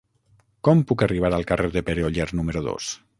[0.67, 2.89] Com puc arribar al carrer de Pere Oller número dos?